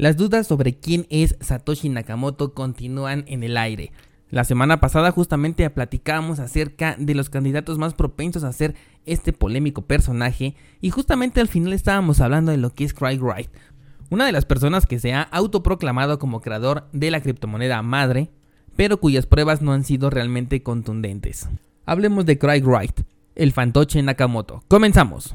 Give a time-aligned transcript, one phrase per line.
[0.00, 3.92] Las dudas sobre quién es Satoshi Nakamoto continúan en el aire.
[4.30, 8.74] La semana pasada justamente platicábamos acerca de los candidatos más propensos a ser
[9.04, 13.50] este polémico personaje y justamente al final estábamos hablando de lo que es Craig Wright,
[14.08, 18.30] una de las personas que se ha autoproclamado como creador de la criptomoneda madre,
[18.76, 21.46] pero cuyas pruebas no han sido realmente contundentes.
[21.84, 23.02] Hablemos de Craig Wright,
[23.34, 24.62] el fantoche Nakamoto.
[24.66, 25.34] Comenzamos.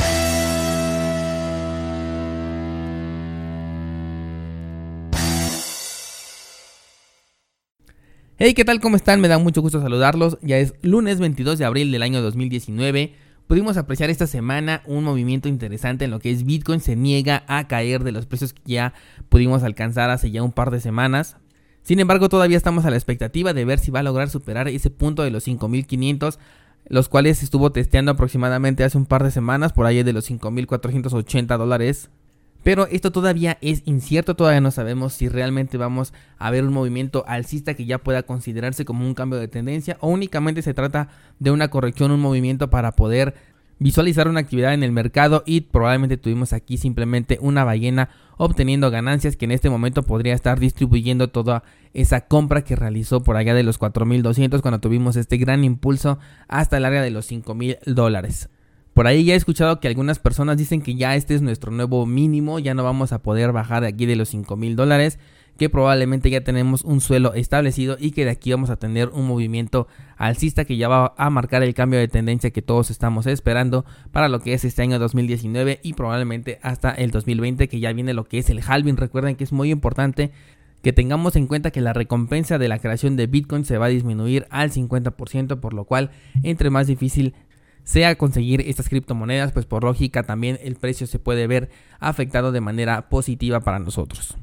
[8.43, 8.79] Hey, ¿qué tal?
[8.79, 9.21] ¿Cómo están?
[9.21, 10.39] Me da mucho gusto saludarlos.
[10.41, 13.13] Ya es lunes 22 de abril del año 2019.
[13.45, 16.79] Pudimos apreciar esta semana un movimiento interesante en lo que es Bitcoin.
[16.79, 18.93] Se niega a caer de los precios que ya
[19.29, 21.37] pudimos alcanzar hace ya un par de semanas.
[21.83, 24.89] Sin embargo, todavía estamos a la expectativa de ver si va a lograr superar ese
[24.89, 26.39] punto de los 5500
[26.87, 31.59] los cuales estuvo testeando aproximadamente hace un par de semanas, por ahí de los 5.480
[31.59, 32.09] dólares.
[32.63, 37.23] Pero esto todavía es incierto, todavía no sabemos si realmente vamos a ver un movimiento
[37.27, 41.51] alcista que ya pueda considerarse como un cambio de tendencia o únicamente se trata de
[41.51, 43.33] una corrección, un movimiento para poder
[43.79, 49.35] visualizar una actividad en el mercado y probablemente tuvimos aquí simplemente una ballena obteniendo ganancias
[49.35, 51.63] que en este momento podría estar distribuyendo toda
[51.95, 56.77] esa compra que realizó por allá de los 4.200 cuando tuvimos este gran impulso hasta
[56.77, 58.49] el área de los 5.000 dólares.
[58.93, 62.05] Por ahí ya he escuchado que algunas personas dicen que ya este es nuestro nuevo
[62.05, 65.17] mínimo, ya no vamos a poder bajar de aquí de los 5.000 dólares
[65.57, 69.27] que probablemente ya tenemos un suelo establecido y que de aquí vamos a tener un
[69.27, 69.87] movimiento
[70.17, 74.27] alcista que ya va a marcar el cambio de tendencia que todos estamos esperando para
[74.27, 78.23] lo que es este año 2019 y probablemente hasta el 2020 que ya viene lo
[78.23, 78.97] que es el halving.
[78.97, 80.31] Recuerden que es muy importante
[80.81, 83.89] que tengamos en cuenta que la recompensa de la creación de Bitcoin se va a
[83.89, 86.09] disminuir al 50%, por lo cual
[86.41, 87.35] entre más difícil
[87.83, 91.69] sea conseguir estas criptomonedas, pues por lógica también el precio se puede ver
[91.99, 94.37] afectado de manera positiva para nosotros.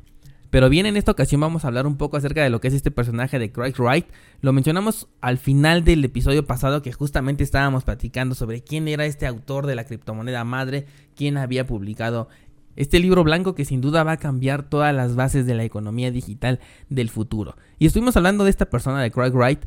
[0.50, 2.74] Pero bien, en esta ocasión vamos a hablar un poco acerca de lo que es
[2.74, 4.06] este personaje de Craig Wright.
[4.40, 9.26] Lo mencionamos al final del episodio pasado que justamente estábamos platicando sobre quién era este
[9.26, 12.28] autor de la criptomoneda madre, quién había publicado
[12.76, 16.12] este libro blanco que sin duda va a cambiar todas las bases de la economía
[16.12, 17.56] digital del futuro.
[17.78, 19.66] Y estuvimos hablando de esta persona de Craig Wright,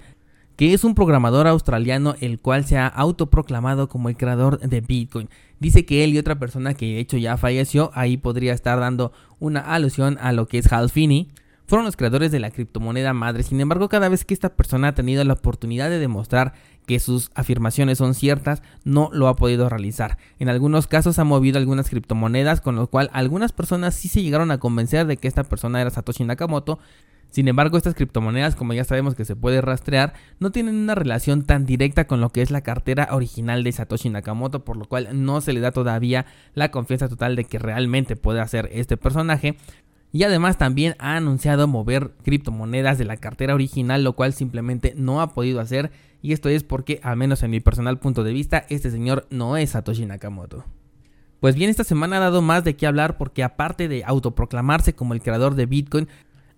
[0.62, 5.28] que es un programador australiano el cual se ha autoproclamado como el creador de Bitcoin.
[5.60, 9.12] Dice que él y otra persona que de hecho ya falleció, ahí podría estar dando
[9.40, 11.30] una alusión a lo que es Hal Finney,
[11.66, 13.42] fueron los creadores de la criptomoneda madre.
[13.42, 16.54] Sin embargo, cada vez que esta persona ha tenido la oportunidad de demostrar
[16.86, 20.20] que sus afirmaciones son ciertas, no lo ha podido realizar.
[20.38, 24.52] En algunos casos ha movido algunas criptomonedas, con lo cual algunas personas sí se llegaron
[24.52, 26.78] a convencer de que esta persona era Satoshi Nakamoto,
[27.32, 31.44] sin embargo, estas criptomonedas, como ya sabemos que se puede rastrear, no tienen una relación
[31.44, 35.08] tan directa con lo que es la cartera original de Satoshi Nakamoto, por lo cual
[35.14, 36.26] no se le da todavía
[36.56, 39.56] la confianza total de que realmente puede hacer este personaje.
[40.12, 45.22] Y además también ha anunciado mover criptomonedas de la cartera original, lo cual simplemente no
[45.22, 45.90] ha podido hacer.
[46.22, 49.56] Y esto es porque, al menos en mi personal punto de vista, este señor no
[49.56, 50.66] es Satoshi Nakamoto.
[51.40, 55.14] Pues bien, esta semana ha dado más de qué hablar porque aparte de autoproclamarse como
[55.14, 56.10] el creador de Bitcoin,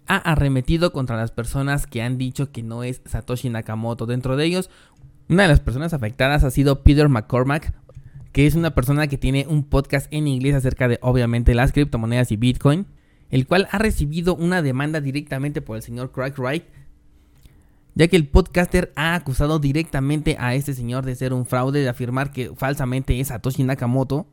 [0.08, 4.06] ha arremetido contra las personas que han dicho que no es Satoshi Nakamoto.
[4.06, 4.70] Dentro de ellos,
[5.30, 7.74] una de las personas afectadas ha sido Peter McCormack,
[8.32, 12.32] que es una persona que tiene un podcast en inglés acerca de obviamente las criptomonedas
[12.32, 12.88] y Bitcoin,
[13.30, 16.66] el cual ha recibido una demanda directamente por el señor Craig Wright,
[17.96, 21.90] ya que el podcaster ha acusado directamente a este señor de ser un fraude, de
[21.90, 24.28] afirmar que falsamente es Satoshi Nakamoto.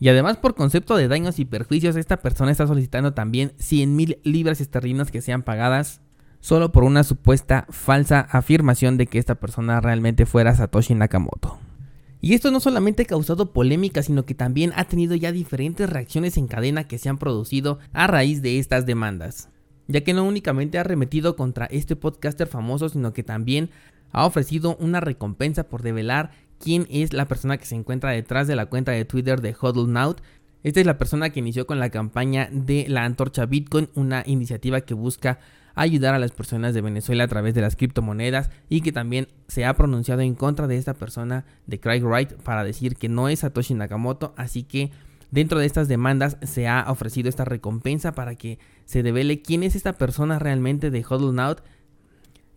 [0.00, 4.18] Y además por concepto de daños y perjuicios, esta persona está solicitando también 100 mil
[4.24, 6.00] libras esterlinas que sean pagadas
[6.40, 11.58] solo por una supuesta falsa afirmación de que esta persona realmente fuera Satoshi Nakamoto.
[12.22, 16.38] Y esto no solamente ha causado polémica, sino que también ha tenido ya diferentes reacciones
[16.38, 19.50] en cadena que se han producido a raíz de estas demandas,
[19.86, 23.70] ya que no únicamente ha arremetido contra este podcaster famoso, sino que también
[24.12, 26.30] ha ofrecido una recompensa por develar
[26.60, 30.20] quién es la persona que se encuentra detrás de la cuenta de Twitter de HuddleNout.
[30.62, 34.82] Esta es la persona que inició con la campaña de la antorcha Bitcoin, una iniciativa
[34.82, 35.40] que busca
[35.74, 39.64] ayudar a las personas de Venezuela a través de las criptomonedas y que también se
[39.64, 43.40] ha pronunciado en contra de esta persona de Craig Wright para decir que no es
[43.40, 44.90] Satoshi Nakamoto, así que
[45.30, 49.76] dentro de estas demandas se ha ofrecido esta recompensa para que se devele quién es
[49.76, 51.62] esta persona realmente de HuddleNout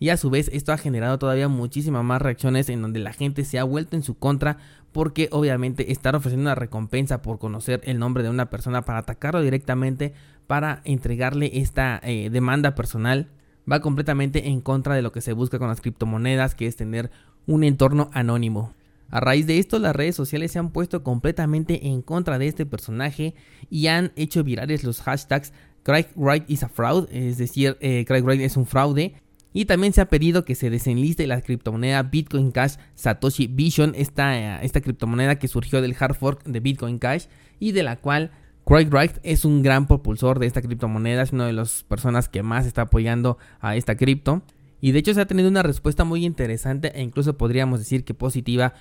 [0.04, 3.46] y a su vez esto ha generado todavía muchísimas más reacciones en donde la gente
[3.46, 4.58] se ha vuelto en su contra
[4.92, 9.42] porque obviamente estar ofreciendo una recompensa por conocer el nombre de una persona para atacarlo
[9.42, 10.14] directamente
[10.46, 13.30] para entregarle esta eh, demanda personal
[13.72, 17.10] va completamente en contra de lo que se busca con las criptomonedas, que es tener
[17.48, 18.74] un entorno anónimo.
[19.10, 22.66] A raíz de esto, las redes sociales se han puesto completamente en contra de este
[22.66, 23.36] personaje
[23.70, 25.54] y han hecho virales los hashtags
[25.84, 29.16] Craig Wright is a fraud, es decir, eh, Craig Wright es un fraude.
[29.54, 34.62] Y también se ha pedido que se desenliste la criptomoneda Bitcoin Cash Satoshi Vision, esta,
[34.64, 37.26] esta criptomoneda que surgió del hard fork de Bitcoin Cash
[37.60, 38.32] y de la cual
[38.66, 42.44] Craig Wright es un gran propulsor de esta criptomoneda, es una de las personas que
[42.44, 44.42] más está apoyando a esta cripto.
[44.82, 48.14] Y de hecho se ha tenido una respuesta muy interesante e incluso podríamos decir que
[48.14, 48.74] positiva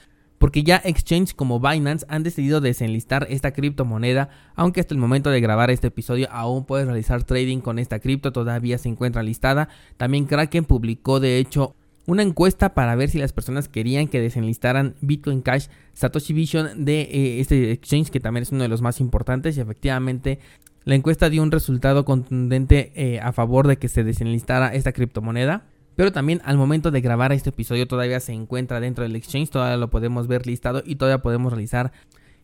[0.43, 5.41] porque ya exchanges como Binance han decidido desenlistar esta criptomoneda, aunque hasta el momento de
[5.41, 9.69] grabar este episodio aún puedes realizar trading con esta cripto, todavía se encuentra listada.
[9.99, 14.97] También Kraken publicó de hecho una encuesta para ver si las personas querían que desenlistaran
[15.01, 18.99] Bitcoin Cash Satoshi Vision de eh, este exchange que también es uno de los más
[18.99, 20.41] importantes y efectivamente
[20.83, 25.67] la encuesta dio un resultado contundente eh, a favor de que se desenlistara esta criptomoneda.
[25.97, 29.77] Pero también al momento de grabar este episodio todavía se encuentra dentro del exchange, todavía
[29.77, 31.93] lo podemos ver listado y todavía podemos realizar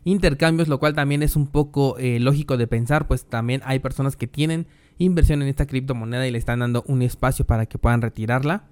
[0.03, 4.15] intercambios, lo cual también es un poco eh, lógico de pensar, pues también hay personas
[4.15, 4.67] que tienen
[4.97, 8.65] inversión en esta criptomoneda y le están dando un espacio para que puedan retirarla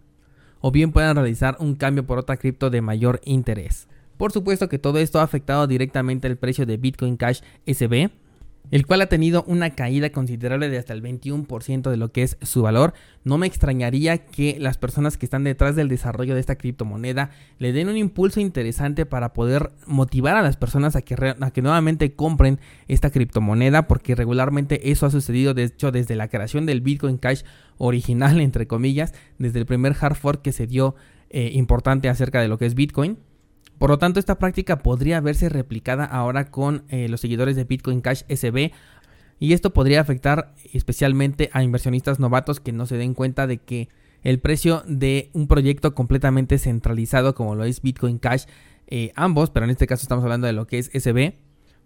[0.60, 3.88] o bien puedan realizar un cambio por otra cripto de mayor interés.
[4.18, 8.10] Por supuesto que todo esto ha afectado directamente el precio de Bitcoin Cash SB,
[8.72, 12.38] el cual ha tenido una caída considerable de hasta el 21% de lo que es
[12.42, 12.94] su valor.
[13.24, 17.74] No me extrañaría que las personas que están detrás del desarrollo de esta criptomoneda le
[17.74, 21.16] den un impulso interesante para poder motivar a las personas a que,
[21.54, 26.66] que nuevamente compren esta criptomoneda, porque regularmente eso ha sucedido de hecho desde la creación
[26.66, 27.44] del Bitcoin Cash
[27.78, 30.96] original, entre comillas, desde el primer hard fork que se dio
[31.30, 33.18] eh, importante acerca de lo que es Bitcoin.
[33.78, 38.02] Por lo tanto, esta práctica podría verse replicada ahora con eh, los seguidores de Bitcoin
[38.02, 38.72] Cash SB
[39.40, 43.90] y esto podría afectar especialmente a inversionistas novatos que no se den cuenta de que
[44.24, 48.46] el precio de un proyecto completamente centralizado como lo es Bitcoin Cash,
[48.88, 51.36] eh, ambos, pero en este caso estamos hablando de lo que es SB,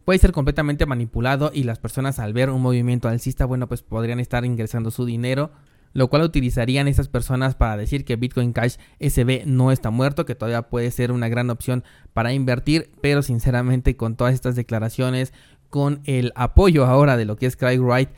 [0.06, 4.22] puede ser completamente manipulado y las personas al ver un movimiento alcista, bueno, pues podrían
[4.22, 5.52] estar ingresando su dinero
[5.94, 10.36] lo cual utilizarían esas personas para decir que Bitcoin Cash SB no está muerto, que
[10.36, 11.84] todavía puede ser una gran opción
[12.14, 15.34] para invertir, pero sinceramente con todas estas declaraciones,
[15.70, 18.10] con el apoyo ahora de lo que es Craig Wright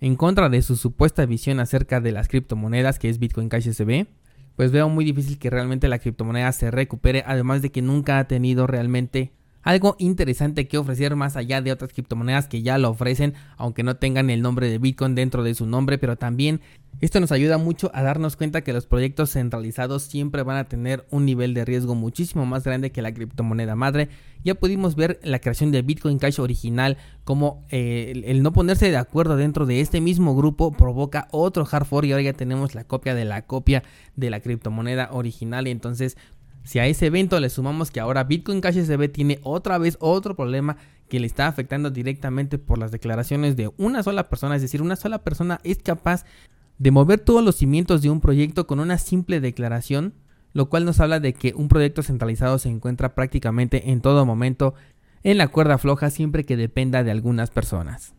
[0.00, 4.06] en contra de su supuesta visión acerca de las criptomonedas que es Bitcoin Cash SB,
[4.56, 8.26] pues veo muy difícil que realmente la criptomoneda se recupere, además de que nunca ha
[8.26, 13.34] tenido realmente algo interesante que ofrecer más allá de otras criptomonedas que ya lo ofrecen,
[13.56, 16.60] aunque no tengan el nombre de Bitcoin dentro de su nombre, pero también
[17.00, 21.04] esto nos ayuda mucho a darnos cuenta que los proyectos centralizados siempre van a tener
[21.10, 24.08] un nivel de riesgo muchísimo más grande que la criptomoneda madre.
[24.44, 28.96] Ya pudimos ver la creación de Bitcoin Cash original, como eh, el, no ponerse de
[28.96, 32.84] acuerdo dentro de este mismo grupo provoca otro hard fork y ahora ya tenemos la
[32.84, 33.82] copia de la copia
[34.14, 36.16] de la criptomoneda original y entonces
[36.62, 40.36] si a ese evento le sumamos que ahora Bitcoin Cash SB tiene otra vez otro
[40.36, 40.76] problema
[41.08, 44.96] que le está afectando directamente por las declaraciones de una sola persona, es decir, una
[44.96, 46.24] sola persona es capaz
[46.82, 50.14] de mover todos los cimientos de un proyecto con una simple declaración,
[50.52, 54.74] lo cual nos habla de que un proyecto centralizado se encuentra prácticamente en todo momento
[55.22, 58.14] en la cuerda floja siempre que dependa de algunas personas.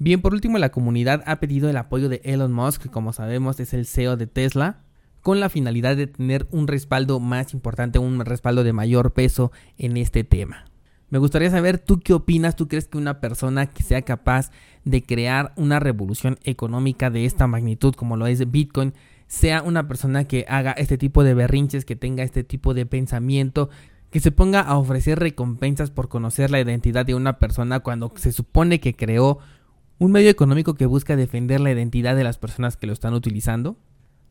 [0.00, 3.72] Bien, por último, la comunidad ha pedido el apoyo de Elon Musk, como sabemos es
[3.72, 4.80] el CEO de Tesla,
[5.22, 9.96] con la finalidad de tener un respaldo más importante, un respaldo de mayor peso en
[9.96, 10.64] este tema.
[11.10, 14.50] Me gustaría saber tú qué opinas, tú crees que una persona que sea capaz
[14.84, 18.92] de crear una revolución económica de esta magnitud como lo es Bitcoin,
[19.26, 23.70] sea una persona que haga este tipo de berrinches, que tenga este tipo de pensamiento,
[24.10, 28.32] que se ponga a ofrecer recompensas por conocer la identidad de una persona cuando se
[28.32, 29.38] supone que creó
[29.98, 33.76] un medio económico que busca defender la identidad de las personas que lo están utilizando?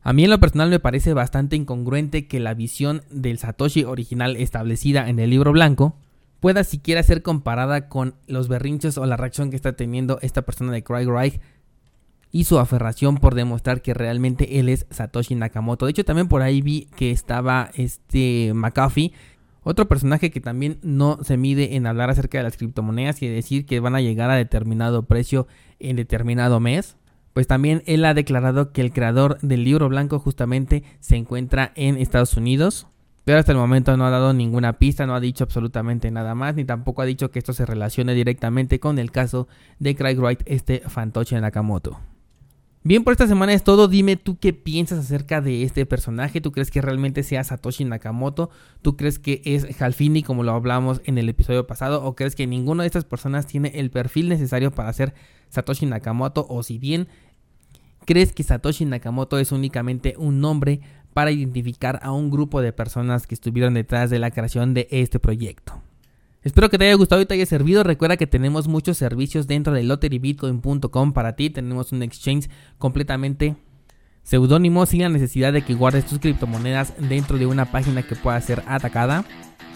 [0.02, 4.36] A mí en lo personal me parece bastante incongruente que la visión del Satoshi original
[4.36, 5.96] establecida en el libro blanco
[6.40, 10.72] pueda siquiera ser comparada con los berrinches o la reacción que está teniendo esta persona
[10.72, 11.40] de Craig Wright
[12.30, 15.86] y su aferración por demostrar que realmente él es Satoshi Nakamoto.
[15.86, 19.12] De hecho, también por ahí vi que estaba este McAfee,
[19.62, 23.66] otro personaje que también no se mide en hablar acerca de las criptomonedas y decir
[23.66, 25.46] que van a llegar a determinado precio
[25.78, 26.96] en determinado mes.
[27.32, 31.96] Pues también él ha declarado que el creador del libro blanco justamente se encuentra en
[31.96, 32.86] Estados Unidos.
[33.28, 36.54] Pero hasta el momento no ha dado ninguna pista, no ha dicho absolutamente nada más,
[36.54, 40.40] ni tampoco ha dicho que esto se relacione directamente con el caso de Craig Wright,
[40.46, 42.00] este fantoche Nakamoto.
[42.84, 43.86] Bien, por esta semana es todo.
[43.86, 46.40] Dime tú qué piensas acerca de este personaje.
[46.40, 48.48] ¿Tú crees que realmente sea Satoshi Nakamoto?
[48.80, 52.02] ¿Tú crees que es Halfini como lo hablamos en el episodio pasado?
[52.04, 55.12] ¿O crees que ninguna de estas personas tiene el perfil necesario para ser
[55.50, 56.46] Satoshi Nakamoto?
[56.48, 57.08] ¿O si bien
[58.06, 60.80] crees que Satoshi Nakamoto es únicamente un nombre
[61.18, 65.18] para identificar a un grupo de personas que estuvieron detrás de la creación de este
[65.18, 65.82] proyecto?
[66.44, 67.82] Espero que te haya gustado y te haya servido.
[67.82, 71.50] Recuerda que tenemos muchos servicios dentro de lotterybitcoin.com para ti.
[71.50, 72.48] Tenemos un exchange
[72.78, 73.56] completamente
[74.22, 78.40] seudónimo sin la necesidad de que guardes tus criptomonedas dentro de una página que pueda
[78.40, 79.24] ser atacada.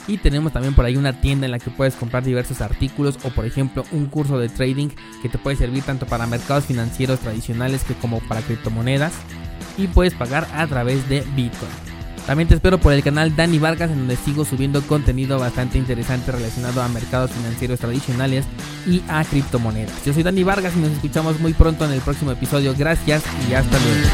[0.07, 3.31] Y tenemos también por ahí una tienda en la que puedes comprar diversos artículos o
[3.31, 4.91] por ejemplo un curso de trading
[5.23, 9.13] que te puede servir tanto para mercados financieros tradicionales que como para criptomonedas.
[9.77, 11.71] Y puedes pagar a través de Bitcoin.
[12.27, 16.31] También te espero por el canal Dani Vargas en donde sigo subiendo contenido bastante interesante
[16.31, 18.45] relacionado a mercados financieros tradicionales
[18.87, 20.05] y a criptomonedas.
[20.05, 22.75] Yo soy Dani Vargas y nos escuchamos muy pronto en el próximo episodio.
[22.79, 24.09] Gracias y hasta luego.